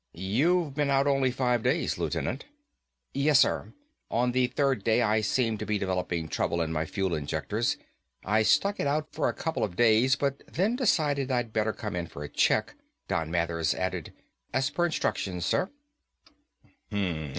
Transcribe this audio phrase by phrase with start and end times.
[0.15, 2.45] "You've been out only five days, Lieutenant."
[3.13, 3.71] "Yes, sir,
[4.09, 7.77] on the third day I seemed to be developing trouble in my fuel injectors.
[8.25, 11.95] I stuck it out for a couple of days, but then decided I'd better come
[11.95, 12.73] in for a check."
[13.07, 14.11] Don Mathers added,
[14.55, 15.69] "As per instructions, sir."